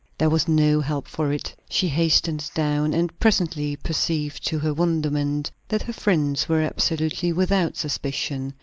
There 0.17 0.31
was 0.31 0.47
no 0.47 0.81
help 0.81 1.07
for 1.07 1.31
it; 1.31 1.53
she 1.69 1.87
hastened 1.89 2.49
down, 2.55 2.91
and 2.91 3.19
presently 3.19 3.75
perceived 3.75 4.43
to 4.47 4.57
her 4.57 4.73
wonderment 4.73 5.51
that 5.67 5.83
her 5.83 5.93
friends 5.93 6.49
were 6.49 6.61
absolutely 6.63 7.31
without 7.31 7.77
suspicion. 7.77 8.55